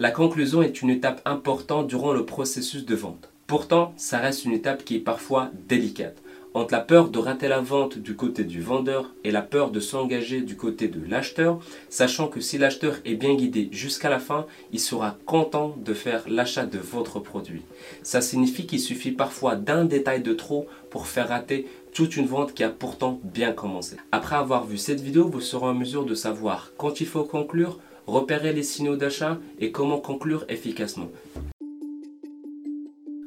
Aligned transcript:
La 0.00 0.12
conclusion 0.12 0.62
est 0.62 0.80
une 0.80 0.90
étape 0.90 1.20
importante 1.24 1.88
durant 1.88 2.12
le 2.12 2.24
processus 2.24 2.86
de 2.86 2.94
vente. 2.94 3.30
Pourtant, 3.48 3.94
ça 3.96 4.18
reste 4.18 4.44
une 4.44 4.52
étape 4.52 4.84
qui 4.84 4.94
est 4.94 5.00
parfois 5.00 5.50
délicate 5.68 6.22
entre 6.54 6.72
la 6.72 6.80
peur 6.80 7.08
de 7.08 7.18
rater 7.18 7.48
la 7.48 7.60
vente 7.60 7.98
du 7.98 8.16
côté 8.16 8.44
du 8.44 8.60
vendeur 8.60 9.12
et 9.24 9.30
la 9.30 9.42
peur 9.42 9.70
de 9.70 9.80
s'engager 9.80 10.40
du 10.40 10.56
côté 10.56 10.88
de 10.88 11.00
l'acheteur, 11.08 11.60
sachant 11.88 12.28
que 12.28 12.40
si 12.40 12.58
l'acheteur 12.58 12.96
est 13.04 13.14
bien 13.14 13.34
guidé 13.34 13.68
jusqu'à 13.70 14.08
la 14.08 14.18
fin, 14.18 14.46
il 14.72 14.80
sera 14.80 15.16
content 15.26 15.74
de 15.84 15.94
faire 15.94 16.24
l'achat 16.28 16.66
de 16.66 16.78
votre 16.78 17.20
produit. 17.20 17.62
Ça 18.02 18.20
signifie 18.20 18.66
qu'il 18.66 18.80
suffit 18.80 19.12
parfois 19.12 19.56
d'un 19.56 19.84
détail 19.84 20.22
de 20.22 20.32
trop 20.32 20.66
pour 20.90 21.06
faire 21.06 21.28
rater 21.28 21.66
toute 21.92 22.16
une 22.16 22.26
vente 22.26 22.54
qui 22.54 22.64
a 22.64 22.70
pourtant 22.70 23.20
bien 23.24 23.52
commencé. 23.52 23.96
Après 24.12 24.36
avoir 24.36 24.64
vu 24.64 24.78
cette 24.78 25.00
vidéo, 25.00 25.28
vous 25.28 25.40
serez 25.40 25.66
en 25.66 25.74
mesure 25.74 26.04
de 26.04 26.14
savoir 26.14 26.72
quand 26.76 27.00
il 27.00 27.06
faut 27.06 27.24
conclure, 27.24 27.78
repérer 28.08 28.52
les 28.52 28.62
signaux 28.62 28.96
d'achat 28.96 29.38
et 29.60 29.70
comment 29.70 29.98
conclure 29.98 30.44
efficacement. 30.48 31.10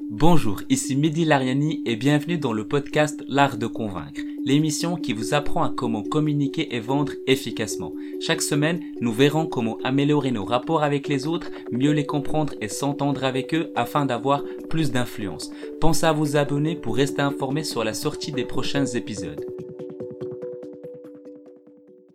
Bonjour, 0.09 0.61
ici 0.69 0.95
Mehdi 0.95 1.23
Lariani 1.23 1.81
et 1.85 1.95
bienvenue 1.95 2.37
dans 2.37 2.51
le 2.51 2.67
podcast 2.67 3.23
L'Art 3.29 3.57
de 3.57 3.65
Convaincre, 3.65 4.21
l'émission 4.43 4.95
qui 4.95 5.13
vous 5.13 5.33
apprend 5.33 5.63
à 5.63 5.69
comment 5.69 6.03
communiquer 6.03 6.75
et 6.75 6.79
vendre 6.79 7.13
efficacement. 7.27 7.93
Chaque 8.19 8.41
semaine, 8.41 8.81
nous 8.99 9.13
verrons 9.13 9.45
comment 9.45 9.77
améliorer 9.83 10.31
nos 10.31 10.45
rapports 10.45 10.83
avec 10.83 11.07
les 11.07 11.27
autres, 11.27 11.49
mieux 11.71 11.91
les 11.91 12.05
comprendre 12.05 12.53
et 12.59 12.67
s'entendre 12.67 13.23
avec 13.23 13.53
eux 13.53 13.71
afin 13.75 14.05
d'avoir 14.05 14.43
plus 14.69 14.91
d'influence. 14.91 15.51
Pensez 15.79 16.05
à 16.05 16.11
vous 16.11 16.35
abonner 16.35 16.75
pour 16.75 16.97
rester 16.97 17.21
informé 17.21 17.63
sur 17.63 17.83
la 17.83 17.93
sortie 17.93 18.31
des 18.31 18.45
prochains 18.45 18.85
épisodes. 18.85 19.45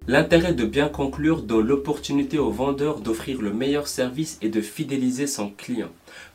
L'intérêt 0.09 0.53
de 0.53 0.65
bien 0.65 0.89
conclure 0.89 1.43
donne 1.43 1.67
l'opportunité 1.67 2.39
au 2.39 2.53
vendeur 2.53 3.01
d'offrir 3.01 3.43
le 3.43 3.53
meilleur 3.53 3.89
service 3.89 4.39
et 4.41 4.49
de 4.49 4.61
fidéliser 4.61 5.27
son 5.27 5.51
client. 5.51 5.89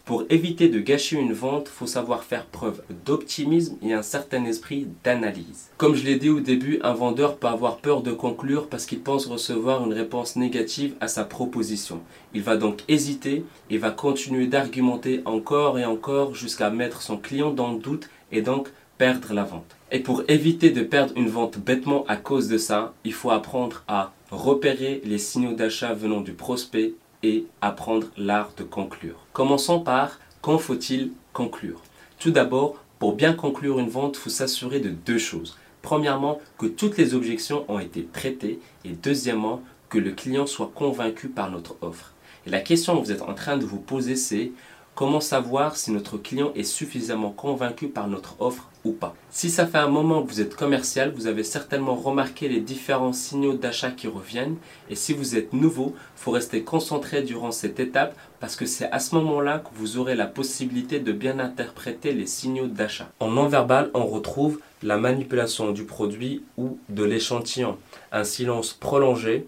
Pour 0.03 0.25
éviter 0.29 0.67
de 0.67 0.81
gâcher 0.81 1.15
une 1.15 1.31
vente, 1.31 1.69
faut 1.69 1.87
savoir 1.87 2.25
faire 2.25 2.47
preuve 2.47 2.83
d'optimisme 3.05 3.77
et 3.81 3.93
un 3.93 4.01
certain 4.01 4.43
esprit 4.43 4.87
d'analyse. 5.05 5.69
Comme 5.77 5.95
je 5.95 6.03
l'ai 6.03 6.17
dit 6.17 6.27
au 6.27 6.41
début, 6.41 6.81
un 6.83 6.93
vendeur 6.93 7.37
peut 7.37 7.47
avoir 7.47 7.77
peur 7.77 8.01
de 8.01 8.11
conclure 8.11 8.67
parce 8.67 8.85
qu'il 8.85 8.99
pense 8.99 9.25
recevoir 9.25 9.85
une 9.85 9.93
réponse 9.93 10.35
négative 10.35 10.95
à 10.99 11.07
sa 11.07 11.23
proposition. 11.23 12.01
Il 12.33 12.41
va 12.41 12.57
donc 12.57 12.81
hésiter 12.89 13.45
et 13.69 13.77
va 13.77 13.91
continuer 13.91 14.47
d'argumenter 14.47 15.21
encore 15.23 15.79
et 15.79 15.85
encore 15.85 16.35
jusqu'à 16.35 16.71
mettre 16.71 17.01
son 17.01 17.15
client 17.15 17.51
dans 17.51 17.71
le 17.71 17.79
doute 17.79 18.09
et 18.33 18.41
donc 18.41 18.67
perdre 18.97 19.33
la 19.33 19.45
vente. 19.45 19.77
Et 19.93 19.99
pour 19.99 20.23
éviter 20.29 20.69
de 20.69 20.83
perdre 20.83 21.13
une 21.17 21.27
vente 21.27 21.59
bêtement 21.59 22.05
à 22.07 22.15
cause 22.15 22.47
de 22.47 22.57
ça, 22.57 22.93
il 23.03 23.11
faut 23.11 23.29
apprendre 23.29 23.83
à 23.89 24.13
repérer 24.31 25.01
les 25.03 25.17
signaux 25.17 25.51
d'achat 25.51 25.93
venant 25.93 26.21
du 26.21 26.31
prospect 26.31 26.93
et 27.23 27.45
apprendre 27.59 28.07
l'art 28.15 28.53
de 28.55 28.63
conclure. 28.63 29.25
Commençons 29.33 29.81
par 29.81 30.19
quand 30.41 30.57
faut-il 30.57 31.11
conclure? 31.33 31.81
Tout 32.19 32.31
d'abord, 32.31 32.77
pour 32.99 33.15
bien 33.15 33.33
conclure 33.33 33.79
une 33.79 33.89
vente, 33.89 34.15
il 34.15 34.21
faut 34.21 34.29
s'assurer 34.29 34.79
de 34.79 34.89
deux 34.89 35.17
choses. 35.17 35.57
Premièrement, 35.81 36.39
que 36.57 36.67
toutes 36.67 36.97
les 36.97 37.13
objections 37.13 37.65
ont 37.67 37.79
été 37.79 38.07
traitées 38.13 38.59
et 38.85 38.91
deuxièmement, 38.91 39.61
que 39.89 39.97
le 39.97 40.11
client 40.11 40.45
soit 40.45 40.71
convaincu 40.73 41.27
par 41.27 41.51
notre 41.51 41.75
offre. 41.81 42.13
Et 42.47 42.49
la 42.49 42.61
question 42.61 42.97
que 42.97 43.03
vous 43.03 43.11
êtes 43.11 43.23
en 43.23 43.33
train 43.33 43.57
de 43.57 43.65
vous 43.65 43.79
poser, 43.79 44.15
c'est 44.15 44.53
Comment 44.93 45.21
savoir 45.21 45.77
si 45.77 45.91
notre 45.91 46.17
client 46.17 46.51
est 46.53 46.63
suffisamment 46.63 47.31
convaincu 47.31 47.87
par 47.87 48.09
notre 48.09 48.35
offre 48.41 48.69
ou 48.83 48.91
pas? 48.91 49.15
Si 49.29 49.49
ça 49.49 49.65
fait 49.65 49.77
un 49.77 49.87
moment 49.87 50.21
que 50.21 50.27
vous 50.27 50.41
êtes 50.41 50.55
commercial, 50.55 51.13
vous 51.15 51.27
avez 51.27 51.45
certainement 51.45 51.95
remarqué 51.95 52.49
les 52.49 52.59
différents 52.59 53.13
signaux 53.13 53.53
d'achat 53.53 53.91
qui 53.91 54.07
reviennent. 54.07 54.57
Et 54.89 54.95
si 54.95 55.13
vous 55.13 55.37
êtes 55.37 55.53
nouveau, 55.53 55.95
faut 56.17 56.31
rester 56.31 56.63
concentré 56.63 57.21
durant 57.21 57.53
cette 57.53 57.79
étape 57.79 58.15
parce 58.41 58.57
que 58.57 58.65
c'est 58.65 58.91
à 58.91 58.99
ce 58.99 59.15
moment-là 59.15 59.59
que 59.59 59.69
vous 59.73 59.97
aurez 59.97 60.15
la 60.15 60.27
possibilité 60.27 60.99
de 60.99 61.13
bien 61.13 61.39
interpréter 61.39 62.11
les 62.11 62.27
signaux 62.27 62.67
d'achat. 62.67 63.09
En 63.21 63.29
non-verbal, 63.29 63.91
on 63.93 64.05
retrouve 64.05 64.59
la 64.83 64.97
manipulation 64.97 65.71
du 65.71 65.85
produit 65.85 66.43
ou 66.57 66.77
de 66.89 67.05
l'échantillon, 67.05 67.77
un 68.11 68.25
silence 68.25 68.73
prolongé 68.73 69.47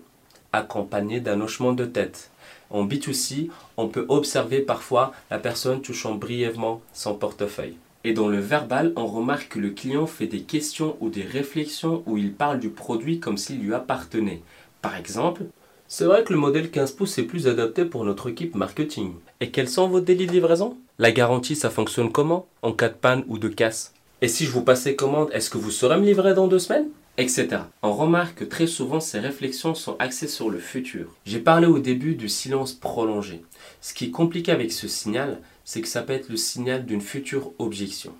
accompagné 0.53 1.19
d'un 1.19 1.41
hochement 1.41 1.73
de 1.73 1.85
tête 1.85 2.29
en 2.69 2.85
B2C, 2.85 3.49
on 3.77 3.87
peut 3.87 4.05
observer 4.09 4.59
parfois 4.59 5.13
la 5.29 5.39
personne 5.39 5.81
touchant 5.81 6.15
brièvement 6.15 6.81
son 6.93 7.15
portefeuille. 7.15 7.75
Et 8.03 8.13
dans 8.13 8.27
le 8.27 8.39
verbal, 8.39 8.91
on 8.95 9.07
remarque 9.07 9.49
que 9.49 9.59
le 9.59 9.69
client 9.69 10.07
fait 10.07 10.27
des 10.27 10.41
questions 10.41 10.97
ou 10.99 11.09
des 11.09 11.23
réflexions 11.23 12.03
où 12.05 12.17
il 12.17 12.33
parle 12.33 12.59
du 12.59 12.69
produit 12.69 13.19
comme 13.19 13.37
s'il 13.37 13.61
lui 13.61 13.73
appartenait. 13.73 14.41
Par 14.81 14.97
exemple, 14.97 15.43
c'est 15.87 16.05
vrai 16.05 16.23
que 16.23 16.33
le 16.33 16.39
modèle 16.39 16.69
15 16.69 16.91
pouces 16.93 17.17
est 17.17 17.23
plus 17.23 17.47
adapté 17.47 17.85
pour 17.85 18.03
notre 18.03 18.29
équipe 18.29 18.55
marketing. 18.55 19.13
Et 19.39 19.51
quels 19.51 19.69
sont 19.69 19.87
vos 19.87 20.01
délits 20.01 20.27
de 20.27 20.31
livraison? 20.31 20.75
La 20.99 21.11
garantie, 21.11 21.55
ça 21.55 21.69
fonctionne 21.69 22.11
comment? 22.11 22.47
En 22.61 22.73
cas 22.73 22.89
de 22.89 22.95
panne 22.95 23.23
ou 23.27 23.37
de 23.37 23.47
casse? 23.47 23.93
Et 24.21 24.27
si 24.27 24.45
je 24.45 24.51
vous 24.51 24.63
passais 24.63 24.95
commande, 24.95 25.29
est-ce 25.31 25.49
que 25.49 25.57
vous 25.57 25.71
saurez 25.71 25.97
me 25.97 26.05
livrer 26.05 26.33
dans 26.33 26.47
deux 26.47 26.59
semaines? 26.59 26.87
Etc. 27.17 27.47
On 27.81 27.93
remarque 27.93 28.39
que 28.39 28.43
très 28.43 28.67
souvent 28.67 28.99
ces 28.99 29.19
réflexions 29.19 29.75
sont 29.75 29.95
axées 29.99 30.27
sur 30.27 30.49
le 30.49 30.57
futur. 30.57 31.15
J'ai 31.25 31.39
parlé 31.39 31.67
au 31.67 31.79
début 31.79 32.15
du 32.15 32.27
silence 32.27 32.73
prolongé. 32.73 33.43
Ce 33.81 33.93
qui 33.93 34.05
est 34.05 34.11
compliqué 34.11 34.51
avec 34.51 34.71
ce 34.71 34.87
signal, 34.87 35.39
c'est 35.63 35.81
que 35.81 35.87
ça 35.87 36.01
peut 36.01 36.13
être 36.13 36.29
le 36.29 36.37
signal 36.37 36.85
d'une 36.85 37.01
future 37.01 37.51
objection. 37.59 38.13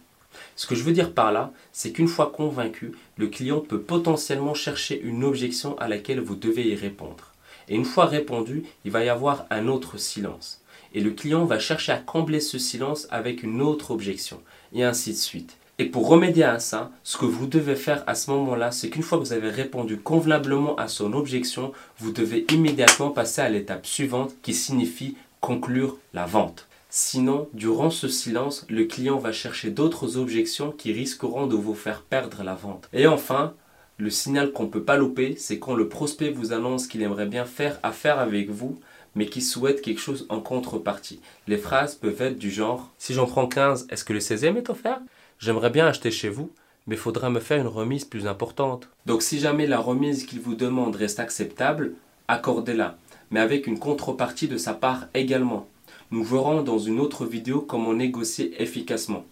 Ce 0.56 0.68
que 0.68 0.76
je 0.76 0.84
veux 0.84 0.94
dire 0.94 1.14
par 1.14 1.32
là, 1.32 1.52
c'est 1.72 1.92
qu'une 1.92 2.08
fois 2.08 2.32
convaincu, 2.36 2.92
le 3.18 3.28
client 3.28 3.60
peut 3.60 3.82
potentiellement 3.82 4.54
chercher 4.54 5.02
une 5.02 5.24
objection 5.24 5.78
à 5.80 5.88
laquelle 5.88 6.20
vous 6.20 6.36
devez 6.36 6.68
y 6.68 6.76
répondre. 6.76 7.34
Et 7.70 7.76
une 7.76 7.86
fois 7.86 8.06
répondu, 8.06 8.64
il 8.86 8.92
va 8.92 9.04
y 9.04 9.10
avoir 9.10 9.46
un 9.50 9.68
autre 9.68 9.98
silence. 9.98 10.62
Et 10.94 11.02
le 11.02 11.12
client 11.12 11.46
va 11.46 11.60
chercher 11.60 11.92
à 11.92 11.98
combler 11.98 12.40
ce 12.40 12.60
silence 12.60 13.08
avec 13.10 13.42
une 13.42 13.62
autre 13.62 13.92
objection, 13.92 14.42
et 14.74 14.84
ainsi 14.84 15.12
de 15.12 15.18
suite. 15.18 15.58
Et 15.80 15.86
pour 15.86 16.08
remédier 16.08 16.44
à 16.44 16.60
ça, 16.60 16.92
ce 17.04 17.18
que 17.18 17.26
vous 17.26 17.48
devez 17.48 17.76
faire 17.76 18.04
à 18.06 18.14
ce 18.14 18.30
moment-là, 18.30 18.72
c'est 18.72 18.90
qu'une 18.90 19.02
fois 19.02 19.18
que 19.18 19.24
vous 19.24 19.34
avez 19.34 19.50
répondu 19.50 19.98
convenablement 19.98 20.76
à 20.76 20.88
son 20.88 21.14
objection, 21.14 21.72
vous 21.98 22.12
devez 22.12 22.46
immédiatement 22.52 23.10
passer 23.10 23.42
à 23.42 23.50
l'étape 23.50 23.88
suivante 23.88 24.36
qui 24.44 24.54
signifie 24.54 25.18
conclure 25.42 25.98
la 26.14 26.28
vente. 26.28 26.68
Sinon, 26.92 27.50
durant 27.54 27.90
ce 27.90 28.08
silence, 28.08 28.68
le 28.70 28.86
client 28.86 29.18
va 29.18 29.32
chercher 29.32 29.72
d'autres 29.72 30.18
objections 30.18 30.72
qui 30.72 30.94
risqueront 30.94 31.48
de 31.48 31.56
vous 31.56 31.74
faire 31.74 32.04
perdre 32.04 32.44
la 32.44 32.54
vente. 32.54 32.88
Et 32.94 33.08
enfin, 33.08 33.56
le 33.98 34.12
signal 34.12 34.52
qu'on 34.52 34.66
ne 34.66 34.70
peut 34.70 34.84
pas 34.84 34.98
louper, 34.98 35.34
c'est 35.40 35.58
quand 35.58 35.74
le 35.74 35.90
prospect 35.90 36.30
vous 36.30 36.54
annonce 36.54 36.86
qu'il 36.86 37.02
aimerait 37.02 37.26
bien 37.26 37.46
faire 37.46 37.80
affaire 37.82 38.20
avec 38.20 38.52
vous, 38.52 38.80
mais 39.16 39.26
qu'il 39.26 39.42
souhaite 39.42 39.82
quelque 39.82 40.02
chose 40.02 40.28
en 40.30 40.40
contrepartie. 40.40 41.20
Les 41.48 41.58
phrases 41.58 41.96
peuvent 41.96 42.22
être 42.22 42.38
du 42.38 42.52
genre 42.52 42.92
Si 43.00 43.16
j'en 43.16 43.26
prends 43.26 43.48
15, 43.48 43.88
est-ce 43.90 44.06
que 44.06 44.14
le 44.14 44.20
16e 44.20 44.58
est 44.58 44.70
offert? 44.70 45.00
J'aimerais 45.40 45.70
bien 45.70 45.88
acheter 45.88 46.12
chez 46.12 46.30
vous, 46.30 46.52
mais 46.88 46.96
faudra 46.96 47.30
me 47.30 47.40
faire 47.40 47.60
une 47.60 47.68
remise 47.68 48.06
plus 48.06 48.28
importante. 48.28 48.90
Donc 49.06 49.22
si 49.22 49.40
jamais 49.40 49.68
la 49.68 49.80
remise 49.80 50.26
qu'il 50.26 50.40
vous 50.40 50.56
demande 50.56 50.96
reste 50.96 51.20
acceptable, 51.20 51.94
accordez-la, 52.28 52.98
mais 53.32 53.40
avec 53.40 53.68
une 53.68 53.80
contrepartie 53.80 54.48
de 54.48 54.58
sa 54.58 54.74
part 54.74 55.08
également. 55.14 55.68
Nous 56.12 56.24
verrons 56.24 56.62
dans 56.62 56.80
une 56.80 57.00
autre 57.00 57.26
vidéo 57.26 57.62
comment 57.62 57.94
négocier 57.94 58.62
efficacement. 58.62 59.26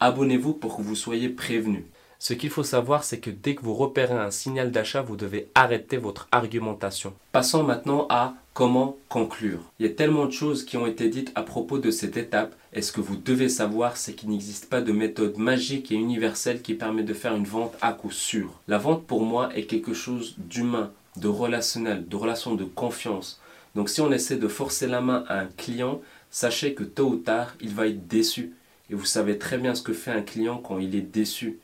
Abonnez-vous 0.00 0.52
pour 0.52 0.76
que 0.76 0.82
vous 0.82 0.96
soyez 0.96 1.28
prévenus. 1.28 1.84
Ce 2.26 2.34
qu'il 2.34 2.50
faut 2.50 2.64
savoir, 2.64 3.04
c'est 3.04 3.20
que 3.20 3.30
dès 3.30 3.54
que 3.54 3.62
vous 3.62 3.74
repérez 3.74 4.16
un 4.16 4.32
signal 4.32 4.72
d'achat, 4.72 5.00
vous 5.00 5.14
devez 5.14 5.48
arrêter 5.54 5.96
votre 5.96 6.26
argumentation. 6.32 7.14
Passons 7.30 7.62
maintenant 7.62 8.08
à 8.10 8.34
comment 8.52 8.96
conclure. 9.08 9.60
Il 9.78 9.86
y 9.86 9.88
a 9.88 9.92
tellement 9.92 10.26
de 10.26 10.32
choses 10.32 10.64
qui 10.64 10.76
ont 10.76 10.88
été 10.88 11.08
dites 11.08 11.30
à 11.36 11.42
propos 11.42 11.78
de 11.78 11.92
cette 11.92 12.16
étape, 12.16 12.56
et 12.72 12.82
ce 12.82 12.90
que 12.90 13.00
vous 13.00 13.14
devez 13.14 13.48
savoir, 13.48 13.96
c'est 13.96 14.14
qu'il 14.14 14.30
n'existe 14.30 14.68
pas 14.68 14.80
de 14.80 14.90
méthode 14.90 15.38
magique 15.38 15.92
et 15.92 15.94
universelle 15.94 16.62
qui 16.62 16.74
permet 16.74 17.04
de 17.04 17.14
faire 17.14 17.36
une 17.36 17.44
vente 17.44 17.76
à 17.80 17.92
coup 17.92 18.10
sûr. 18.10 18.50
La 18.66 18.78
vente 18.78 19.04
pour 19.04 19.22
moi 19.22 19.50
est 19.54 19.66
quelque 19.66 19.94
chose 19.94 20.34
d'humain, 20.36 20.90
de 21.16 21.28
relationnel, 21.28 22.08
de 22.08 22.16
relation 22.16 22.56
de 22.56 22.64
confiance. 22.64 23.40
Donc 23.76 23.88
si 23.88 24.00
on 24.00 24.10
essaie 24.10 24.34
de 24.34 24.48
forcer 24.48 24.88
la 24.88 25.00
main 25.00 25.24
à 25.28 25.38
un 25.38 25.46
client, 25.46 26.00
sachez 26.32 26.74
que 26.74 26.82
tôt 26.82 27.06
ou 27.06 27.16
tard, 27.18 27.54
il 27.60 27.72
va 27.72 27.86
être 27.86 28.08
déçu. 28.08 28.52
Et 28.90 28.96
vous 28.96 29.04
savez 29.04 29.38
très 29.38 29.58
bien 29.58 29.76
ce 29.76 29.82
que 29.82 29.92
fait 29.92 30.10
un 30.10 30.22
client 30.22 30.58
quand 30.58 30.80
il 30.80 30.96
est 30.96 31.02
déçu 31.02 31.60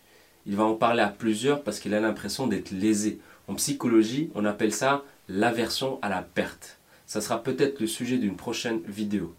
il 0.46 0.56
va 0.56 0.64
en 0.64 0.74
parler 0.74 1.02
à 1.02 1.08
plusieurs 1.08 1.62
parce 1.62 1.80
qu'il 1.80 1.94
a 1.94 2.00
l'impression 2.00 2.46
d'être 2.46 2.70
lésé. 2.70 3.18
En 3.48 3.54
psychologie, 3.54 4.30
on 4.34 4.44
appelle 4.44 4.72
ça 4.72 5.02
l'aversion 5.28 5.98
à 6.02 6.08
la 6.08 6.22
perte. 6.22 6.78
Ça 7.06 7.20
sera 7.20 7.42
peut-être 7.42 7.80
le 7.80 7.86
sujet 7.86 8.18
d'une 8.18 8.36
prochaine 8.36 8.80
vidéo. 8.86 9.34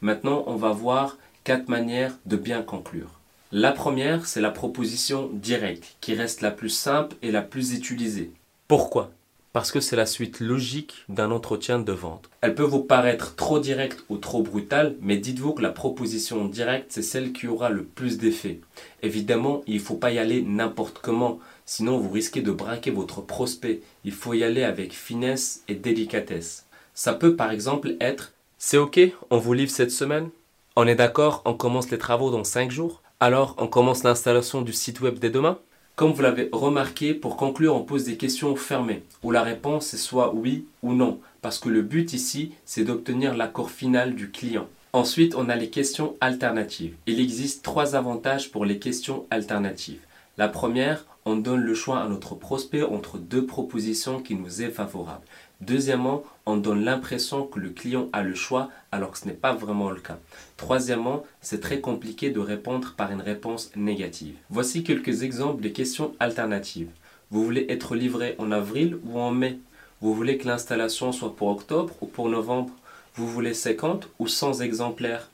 Maintenant, 0.00 0.44
on 0.46 0.56
va 0.56 0.70
voir 0.70 1.18
quatre 1.44 1.68
manières 1.68 2.16
de 2.26 2.36
bien 2.36 2.62
conclure. 2.62 3.20
La 3.50 3.72
première, 3.72 4.26
c'est 4.26 4.40
la 4.40 4.50
proposition 4.50 5.30
directe, 5.32 5.96
qui 6.00 6.14
reste 6.14 6.40
la 6.40 6.50
plus 6.50 6.70
simple 6.70 7.16
et 7.22 7.30
la 7.30 7.42
plus 7.42 7.74
utilisée. 7.74 8.32
Pourquoi? 8.66 9.12
Parce 9.52 9.70
que 9.70 9.80
c'est 9.80 9.96
la 9.96 10.06
suite 10.06 10.40
logique 10.40 11.04
d'un 11.08 11.30
entretien 11.30 11.78
de 11.78 11.92
vente. 11.92 12.30
Elle 12.40 12.54
peut 12.54 12.62
vous 12.62 12.82
paraître 12.82 13.34
trop 13.34 13.58
directe 13.58 14.04
ou 14.08 14.16
trop 14.16 14.42
brutale, 14.42 14.96
mais 15.00 15.16
dites-vous 15.18 15.52
que 15.52 15.62
la 15.62 15.70
proposition 15.70 16.46
directe, 16.46 16.86
c'est 16.90 17.02
celle 17.02 17.32
qui 17.32 17.46
aura 17.46 17.68
le 17.68 17.84
plus 17.84 18.18
d'effet. 18.18 18.60
Évidemment, 19.02 19.62
il 19.66 19.74
ne 19.74 19.80
faut 19.80 19.96
pas 19.96 20.10
y 20.10 20.18
aller 20.18 20.42
n'importe 20.42 20.98
comment, 21.02 21.38
sinon 21.66 21.98
vous 21.98 22.10
risquez 22.10 22.40
de 22.40 22.52
braquer 22.52 22.90
votre 22.90 23.20
prospect. 23.20 23.80
Il 24.04 24.12
faut 24.12 24.34
y 24.34 24.42
aller 24.42 24.64
avec 24.64 24.92
finesse 24.92 25.62
et 25.68 25.74
délicatesse. 25.74 26.66
Ça 26.94 27.12
peut 27.12 27.36
par 27.36 27.50
exemple 27.50 27.96
être 28.00 28.32
C'est 28.58 28.78
ok, 28.78 29.00
on 29.30 29.38
vous 29.38 29.52
livre 29.52 29.70
cette 29.70 29.90
semaine? 29.90 30.30
On 30.76 30.86
est 30.86 30.94
d'accord, 30.94 31.42
on 31.44 31.54
commence 31.54 31.90
les 31.90 31.98
travaux 31.98 32.30
dans 32.30 32.44
5 32.44 32.70
jours? 32.70 33.02
Alors, 33.20 33.54
on 33.58 33.66
commence 33.66 34.04
l'installation 34.04 34.62
du 34.62 34.72
site 34.72 35.00
web 35.00 35.18
dès 35.18 35.30
demain? 35.30 35.58
Comme 35.94 36.12
vous 36.12 36.22
l'avez 36.22 36.48
remarqué, 36.52 37.12
pour 37.12 37.36
conclure, 37.36 37.76
on 37.76 37.84
pose 37.84 38.04
des 38.04 38.16
questions 38.16 38.56
fermées, 38.56 39.02
où 39.22 39.30
la 39.30 39.42
réponse 39.42 39.92
est 39.92 39.98
soit 39.98 40.34
oui 40.34 40.64
ou 40.82 40.94
non, 40.94 41.20
parce 41.42 41.58
que 41.58 41.68
le 41.68 41.82
but 41.82 42.14
ici, 42.14 42.52
c'est 42.64 42.84
d'obtenir 42.84 43.36
l'accord 43.36 43.70
final 43.70 44.14
du 44.14 44.30
client. 44.30 44.68
Ensuite, 44.94 45.34
on 45.34 45.50
a 45.50 45.56
les 45.56 45.68
questions 45.68 46.16
alternatives. 46.20 46.94
Il 47.06 47.20
existe 47.20 47.62
trois 47.62 47.94
avantages 47.94 48.50
pour 48.50 48.64
les 48.64 48.78
questions 48.78 49.26
alternatives. 49.30 50.00
La 50.38 50.48
première, 50.48 51.04
on 51.26 51.36
donne 51.36 51.60
le 51.60 51.74
choix 51.74 52.00
à 52.00 52.08
notre 52.08 52.34
prospect 52.34 52.82
entre 52.82 53.18
deux 53.18 53.44
propositions 53.44 54.20
qui 54.20 54.34
nous 54.34 54.62
est 54.62 54.70
favorable. 54.70 55.26
Deuxièmement, 55.60 56.24
on 56.46 56.56
donne 56.56 56.84
l'impression 56.84 57.46
que 57.46 57.60
le 57.60 57.68
client 57.68 58.08
a 58.14 58.22
le 58.22 58.34
choix 58.34 58.70
alors 58.90 59.10
que 59.10 59.18
ce 59.18 59.26
n'est 59.26 59.34
pas 59.34 59.52
vraiment 59.52 59.90
le 59.90 60.00
cas. 60.00 60.18
Troisièmement, 60.56 61.22
c'est 61.42 61.60
très 61.60 61.80
compliqué 61.80 62.30
de 62.30 62.40
répondre 62.40 62.94
par 62.96 63.12
une 63.12 63.20
réponse 63.20 63.70
négative. 63.76 64.34
Voici 64.48 64.82
quelques 64.82 65.22
exemples 65.22 65.62
de 65.62 65.68
questions 65.68 66.14
alternatives. 66.18 66.90
Vous 67.30 67.44
voulez 67.44 67.66
être 67.68 67.94
livré 67.94 68.34
en 68.38 68.50
avril 68.52 68.98
ou 69.04 69.20
en 69.20 69.30
mai? 69.32 69.58
Vous 70.00 70.14
voulez 70.14 70.38
que 70.38 70.48
l'installation 70.48 71.12
soit 71.12 71.36
pour 71.36 71.48
octobre 71.48 71.92
ou 72.00 72.06
pour 72.06 72.30
novembre? 72.30 72.72
Vous 73.14 73.28
voulez 73.28 73.52
50 73.52 74.08
ou 74.18 74.28
100 74.28 74.60
exemplaires? 74.60 75.30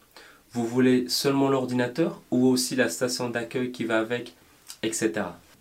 Vous 0.53 0.67
voulez 0.67 1.09
seulement 1.09 1.49
l'ordinateur 1.49 2.21
ou 2.33 2.47
aussi 2.49 2.75
la 2.75 2.89
station 2.89 3.31
d'accueil 3.31 3.71
qui 3.71 3.85
va 3.85 4.01
avec? 4.01 4.35
Etc. 4.83 5.13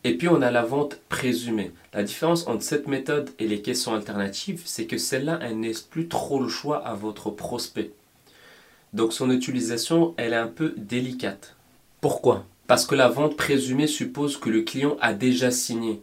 Et 0.03 0.15
puis 0.15 0.29
on 0.29 0.41
a 0.41 0.51
la 0.51 0.63
vente 0.63 0.99
présumée. 1.09 1.71
La 1.93 2.03
différence 2.03 2.47
entre 2.47 2.63
cette 2.63 2.87
méthode 2.87 3.31
et 3.39 3.47
les 3.47 3.61
questions 3.61 3.93
alternatives, 3.93 4.61
c'est 4.65 4.85
que 4.85 4.97
celle-là, 4.97 5.39
elle 5.41 5.59
laisse 5.59 5.81
plus 5.81 6.07
trop 6.07 6.41
le 6.41 6.47
choix 6.47 6.77
à 6.85 6.93
votre 6.93 7.29
prospect. 7.29 7.91
Donc 8.93 9.13
son 9.13 9.31
utilisation, 9.31 10.13
elle 10.17 10.33
est 10.33 10.37
un 10.37 10.47
peu 10.47 10.73
délicate. 10.77 11.55
Pourquoi? 11.99 12.45
Parce 12.67 12.85
que 12.85 12.95
la 12.95 13.09
vente 13.09 13.35
présumée 13.35 13.87
suppose 13.87 14.37
que 14.37 14.49
le 14.49 14.61
client 14.61 14.97
a 15.01 15.13
déjà 15.13 15.51
signé. 15.51 16.01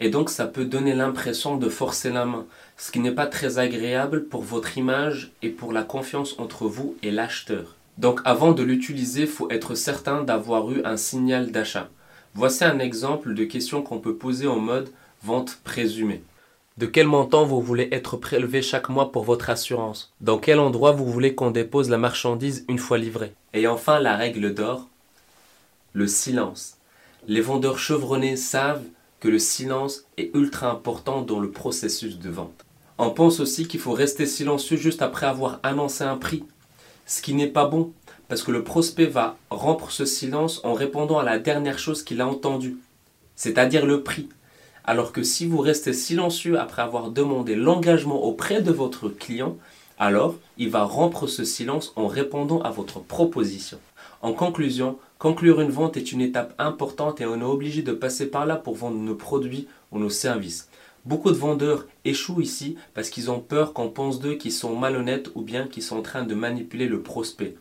Et 0.00 0.10
donc 0.10 0.30
ça 0.30 0.46
peut 0.46 0.64
donner 0.64 0.94
l'impression 0.94 1.56
de 1.56 1.68
forcer 1.68 2.10
la 2.10 2.24
main, 2.24 2.46
ce 2.76 2.92
qui 2.92 3.00
n'est 3.00 3.12
pas 3.12 3.26
très 3.26 3.58
agréable 3.58 4.24
pour 4.24 4.42
votre 4.42 4.78
image 4.78 5.32
et 5.42 5.48
pour 5.48 5.72
la 5.72 5.82
confiance 5.82 6.34
entre 6.38 6.66
vous 6.66 6.96
et 7.02 7.10
l'acheteur. 7.10 7.76
Donc 7.98 8.20
avant 8.24 8.52
de 8.52 8.62
l'utiliser, 8.62 9.22
il 9.22 9.26
faut 9.26 9.50
être 9.50 9.74
certain 9.74 10.22
d'avoir 10.22 10.70
eu 10.70 10.82
un 10.84 10.96
signal 10.96 11.50
d'achat. 11.50 11.88
Voici 12.38 12.62
un 12.62 12.78
exemple 12.78 13.34
de 13.34 13.42
question 13.42 13.82
qu'on 13.82 13.98
peut 13.98 14.14
poser 14.14 14.46
en 14.46 14.60
mode 14.60 14.92
vente 15.24 15.58
présumée. 15.64 16.22
De 16.76 16.86
quel 16.86 17.08
montant 17.08 17.44
vous 17.44 17.60
voulez 17.60 17.88
être 17.90 18.16
prélevé 18.16 18.62
chaque 18.62 18.90
mois 18.90 19.10
pour 19.10 19.24
votre 19.24 19.50
assurance? 19.50 20.12
Dans 20.20 20.38
quel 20.38 20.60
endroit 20.60 20.92
vous 20.92 21.10
voulez 21.10 21.34
qu'on 21.34 21.50
dépose 21.50 21.90
la 21.90 21.98
marchandise 21.98 22.64
une 22.68 22.78
fois 22.78 22.96
livrée? 22.96 23.32
Et 23.54 23.66
enfin 23.66 23.98
la 23.98 24.14
règle 24.14 24.54
d'or, 24.54 24.86
le 25.94 26.06
silence. 26.06 26.76
Les 27.26 27.40
vendeurs 27.40 27.80
chevronnés 27.80 28.36
savent 28.36 28.84
que 29.18 29.26
le 29.26 29.40
silence 29.40 30.04
est 30.16 30.30
ultra 30.32 30.70
important 30.70 31.22
dans 31.22 31.40
le 31.40 31.50
processus 31.50 32.20
de 32.20 32.30
vente. 32.30 32.64
On 32.98 33.10
pense 33.10 33.40
aussi 33.40 33.66
qu'il 33.66 33.80
faut 33.80 33.94
rester 33.94 34.26
silencieux 34.26 34.76
juste 34.76 35.02
après 35.02 35.26
avoir 35.26 35.58
annoncé 35.64 36.04
un 36.04 36.16
prix, 36.16 36.44
ce 37.04 37.20
qui 37.20 37.34
n'est 37.34 37.48
pas 37.48 37.66
bon 37.66 37.90
parce 38.28 38.42
que 38.42 38.52
le 38.52 38.62
prospect 38.62 39.06
va 39.06 39.36
rompre 39.50 39.90
ce 39.90 40.04
silence 40.04 40.60
en 40.62 40.74
répondant 40.74 41.18
à 41.18 41.24
la 41.24 41.38
dernière 41.38 41.78
chose 41.78 42.02
qu'il 42.02 42.20
a 42.20 42.28
entendue, 42.28 42.76
c'est-à-dire 43.34 43.86
le 43.86 44.02
prix. 44.02 44.28
Alors 44.84 45.12
que 45.12 45.22
si 45.22 45.46
vous 45.46 45.58
restez 45.58 45.92
silencieux 45.92 46.58
après 46.58 46.82
avoir 46.82 47.10
demandé 47.10 47.56
l'engagement 47.56 48.22
auprès 48.22 48.62
de 48.62 48.70
votre 48.72 49.08
client, 49.08 49.56
alors 49.98 50.36
il 50.58 50.70
va 50.70 50.84
rompre 50.84 51.26
ce 51.26 51.44
silence 51.44 51.92
en 51.96 52.06
répondant 52.06 52.60
à 52.62 52.70
votre 52.70 53.00
proposition. 53.00 53.78
En 54.22 54.32
conclusion, 54.32 54.98
conclure 55.18 55.60
une 55.60 55.70
vente 55.70 55.96
est 55.96 56.12
une 56.12 56.20
étape 56.20 56.54
importante 56.58 57.20
et 57.20 57.26
on 57.26 57.40
est 57.40 57.44
obligé 57.44 57.82
de 57.82 57.92
passer 57.92 58.26
par 58.30 58.46
là 58.46 58.56
pour 58.56 58.74
vendre 58.74 58.98
nos 58.98 59.14
produits 59.14 59.68
ou 59.90 59.98
nos 59.98 60.10
services. 60.10 60.68
Beaucoup 61.04 61.30
de 61.30 61.36
vendeurs 61.36 61.86
échouent 62.04 62.40
ici 62.40 62.76
parce 62.94 63.08
qu'ils 63.10 63.30
ont 63.30 63.40
peur 63.40 63.72
qu'on 63.72 63.88
pense 63.88 64.20
d'eux 64.20 64.34
qu'ils 64.34 64.52
sont 64.52 64.76
malhonnêtes 64.76 65.30
ou 65.34 65.42
bien 65.42 65.66
qu'ils 65.66 65.82
sont 65.82 65.96
en 65.96 66.02
train 66.02 66.24
de 66.24 66.34
manipuler 66.34 66.86
le 66.86 67.00
prospect 67.00 67.56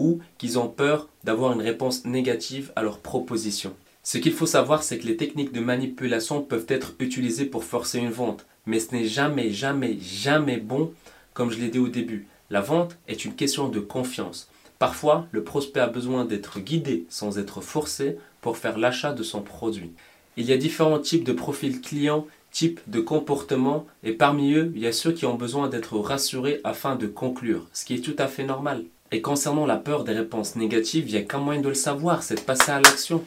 ou 0.00 0.20
qu'ils 0.38 0.58
ont 0.58 0.68
peur 0.68 1.08
d'avoir 1.22 1.52
une 1.52 1.60
réponse 1.60 2.04
négative 2.06 2.72
à 2.74 2.82
leur 2.82 2.98
proposition. 2.98 3.74
Ce 4.02 4.16
qu'il 4.16 4.32
faut 4.32 4.46
savoir, 4.46 4.82
c'est 4.82 4.98
que 4.98 5.06
les 5.06 5.18
techniques 5.18 5.52
de 5.52 5.60
manipulation 5.60 6.40
peuvent 6.40 6.66
être 6.68 6.94
utilisées 6.98 7.44
pour 7.44 7.64
forcer 7.64 7.98
une 7.98 8.10
vente, 8.10 8.46
mais 8.64 8.80
ce 8.80 8.94
n'est 8.94 9.04
jamais, 9.04 9.50
jamais, 9.50 9.98
jamais 10.00 10.56
bon, 10.56 10.92
comme 11.34 11.50
je 11.50 11.58
l'ai 11.58 11.68
dit 11.68 11.78
au 11.78 11.88
début. 11.88 12.26
La 12.48 12.62
vente 12.62 12.96
est 13.08 13.26
une 13.26 13.34
question 13.34 13.68
de 13.68 13.78
confiance. 13.78 14.48
Parfois, 14.78 15.26
le 15.30 15.44
prospect 15.44 15.80
a 15.80 15.86
besoin 15.86 16.24
d'être 16.24 16.58
guidé 16.60 17.04
sans 17.10 17.38
être 17.38 17.60
forcé 17.60 18.16
pour 18.40 18.56
faire 18.56 18.78
l'achat 18.78 19.12
de 19.12 19.22
son 19.22 19.42
produit. 19.42 19.92
Il 20.38 20.46
y 20.46 20.52
a 20.54 20.56
différents 20.56 20.98
types 20.98 21.24
de 21.24 21.34
profils 21.34 21.82
clients, 21.82 22.26
types 22.50 22.80
de 22.86 23.00
comportements, 23.00 23.86
et 24.02 24.12
parmi 24.12 24.54
eux, 24.54 24.72
il 24.74 24.80
y 24.80 24.86
a 24.86 24.92
ceux 24.92 25.12
qui 25.12 25.26
ont 25.26 25.34
besoin 25.34 25.68
d'être 25.68 25.98
rassurés 25.98 26.60
afin 26.64 26.96
de 26.96 27.06
conclure, 27.06 27.68
ce 27.74 27.84
qui 27.84 27.94
est 27.94 28.04
tout 28.04 28.16
à 28.16 28.26
fait 28.26 28.44
normal. 28.44 28.84
Et 29.12 29.22
concernant 29.22 29.66
la 29.66 29.76
peur 29.76 30.04
des 30.04 30.12
réponses 30.12 30.54
négatives, 30.54 31.08
il 31.08 31.12
n'y 31.12 31.18
a 31.18 31.22
qu'un 31.22 31.38
moyen 31.38 31.60
de 31.60 31.68
le 31.68 31.74
savoir, 31.74 32.22
c'est 32.22 32.36
de 32.36 32.40
passer 32.40 32.70
à 32.70 32.80
l'action. 32.80 33.24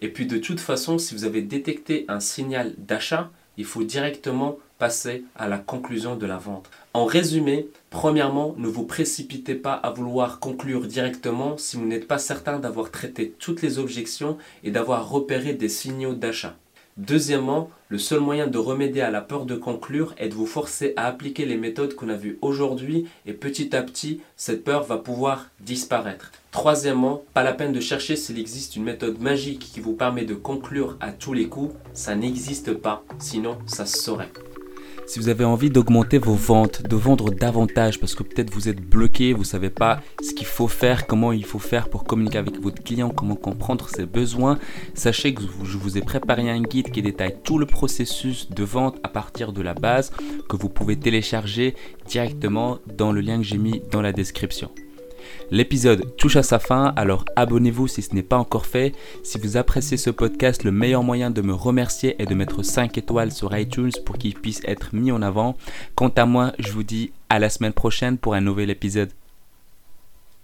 Et 0.00 0.08
puis 0.08 0.26
de 0.26 0.38
toute 0.38 0.60
façon, 0.60 0.98
si 0.98 1.14
vous 1.14 1.24
avez 1.24 1.42
détecté 1.42 2.06
un 2.08 2.20
signal 2.20 2.74
d'achat, 2.78 3.30
il 3.58 3.64
faut 3.64 3.82
directement 3.82 4.58
passer 4.78 5.24
à 5.36 5.48
la 5.48 5.58
conclusion 5.58 6.16
de 6.16 6.24
la 6.24 6.38
vente. 6.38 6.70
En 6.94 7.04
résumé, 7.04 7.68
premièrement, 7.90 8.54
ne 8.56 8.68
vous 8.68 8.84
précipitez 8.84 9.54
pas 9.54 9.74
à 9.74 9.90
vouloir 9.90 10.38
conclure 10.38 10.86
directement 10.86 11.58
si 11.58 11.76
vous 11.76 11.84
n'êtes 11.84 12.08
pas 12.08 12.18
certain 12.18 12.58
d'avoir 12.58 12.90
traité 12.90 13.34
toutes 13.38 13.60
les 13.60 13.78
objections 13.78 14.38
et 14.62 14.70
d'avoir 14.70 15.10
repéré 15.10 15.52
des 15.52 15.68
signaux 15.68 16.14
d'achat. 16.14 16.56
Deuxièmement, 16.98 17.70
le 17.90 17.96
seul 17.96 18.18
moyen 18.18 18.48
de 18.48 18.58
remédier 18.58 19.02
à 19.02 19.12
la 19.12 19.20
peur 19.20 19.44
de 19.44 19.54
conclure 19.54 20.14
est 20.18 20.28
de 20.28 20.34
vous 20.34 20.46
forcer 20.46 20.94
à 20.96 21.06
appliquer 21.06 21.46
les 21.46 21.56
méthodes 21.56 21.94
qu'on 21.94 22.08
a 22.08 22.16
vues 22.16 22.38
aujourd'hui 22.42 23.06
et 23.24 23.34
petit 23.34 23.76
à 23.76 23.82
petit, 23.82 24.20
cette 24.36 24.64
peur 24.64 24.82
va 24.82 24.98
pouvoir 24.98 25.46
disparaître. 25.60 26.32
Troisièmement, 26.50 27.22
pas 27.34 27.44
la 27.44 27.52
peine 27.52 27.72
de 27.72 27.78
chercher 27.78 28.16
s'il 28.16 28.40
existe 28.40 28.74
une 28.74 28.82
méthode 28.82 29.20
magique 29.20 29.70
qui 29.72 29.78
vous 29.78 29.92
permet 29.92 30.24
de 30.24 30.34
conclure 30.34 30.96
à 30.98 31.12
tous 31.12 31.34
les 31.34 31.48
coups, 31.48 31.72
ça 31.92 32.16
n'existe 32.16 32.74
pas, 32.74 33.04
sinon 33.20 33.58
ça 33.66 33.86
se 33.86 33.98
saurait. 33.98 34.32
Si 35.08 35.18
vous 35.18 35.30
avez 35.30 35.44
envie 35.44 35.70
d'augmenter 35.70 36.18
vos 36.18 36.34
ventes, 36.34 36.82
de 36.82 36.94
vendre 36.94 37.30
davantage 37.30 37.98
parce 37.98 38.14
que 38.14 38.22
peut-être 38.22 38.52
vous 38.52 38.68
êtes 38.68 38.82
bloqué, 38.82 39.32
vous 39.32 39.40
ne 39.40 39.46
savez 39.46 39.70
pas 39.70 40.02
ce 40.22 40.34
qu'il 40.34 40.46
faut 40.46 40.68
faire, 40.68 41.06
comment 41.06 41.32
il 41.32 41.46
faut 41.46 41.58
faire 41.58 41.88
pour 41.88 42.04
communiquer 42.04 42.36
avec 42.36 42.60
votre 42.60 42.82
client, 42.82 43.08
comment 43.08 43.34
comprendre 43.34 43.88
ses 43.88 44.04
besoins, 44.04 44.58
sachez 44.92 45.32
que 45.32 45.40
je 45.64 45.78
vous 45.78 45.96
ai 45.96 46.02
préparé 46.02 46.50
un 46.50 46.60
guide 46.60 46.90
qui 46.90 47.00
détaille 47.00 47.36
tout 47.42 47.56
le 47.56 47.64
processus 47.64 48.50
de 48.50 48.64
vente 48.64 48.98
à 49.02 49.08
partir 49.08 49.54
de 49.54 49.62
la 49.62 49.72
base 49.72 50.12
que 50.46 50.56
vous 50.56 50.68
pouvez 50.68 50.96
télécharger 50.96 51.74
directement 52.06 52.78
dans 52.98 53.10
le 53.10 53.22
lien 53.22 53.38
que 53.38 53.44
j'ai 53.44 53.56
mis 53.56 53.80
dans 53.90 54.02
la 54.02 54.12
description. 54.12 54.70
L'épisode 55.50 56.16
touche 56.16 56.36
à 56.36 56.42
sa 56.42 56.58
fin, 56.58 56.92
alors 56.96 57.24
abonnez-vous 57.36 57.88
si 57.88 58.02
ce 58.02 58.14
n'est 58.14 58.22
pas 58.22 58.38
encore 58.38 58.66
fait. 58.66 58.92
Si 59.22 59.38
vous 59.38 59.56
appréciez 59.56 59.96
ce 59.96 60.10
podcast, 60.10 60.64
le 60.64 60.72
meilleur 60.72 61.02
moyen 61.02 61.30
de 61.30 61.42
me 61.42 61.54
remercier 61.54 62.20
est 62.20 62.26
de 62.26 62.34
mettre 62.34 62.62
5 62.62 62.96
étoiles 62.98 63.32
sur 63.32 63.56
iTunes 63.56 63.92
pour 64.04 64.18
qu'il 64.18 64.34
puisse 64.34 64.60
être 64.64 64.94
mis 64.94 65.12
en 65.12 65.22
avant. 65.22 65.56
Quant 65.94 66.12
à 66.16 66.26
moi, 66.26 66.52
je 66.58 66.72
vous 66.72 66.82
dis 66.82 67.12
à 67.28 67.38
la 67.38 67.50
semaine 67.50 67.72
prochaine 67.72 68.18
pour 68.18 68.34
un 68.34 68.40
nouvel 68.40 68.70
épisode. 68.70 69.10